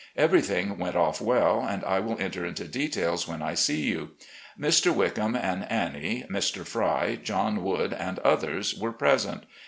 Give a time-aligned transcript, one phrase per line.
[0.17, 4.13] Every thing went off well, and I will enter into details when I see you.
[4.59, 4.91] Mr.
[4.91, 6.65] Wickham and Annie, Mr.
[6.65, 9.43] Fry, John Wood, and others were present.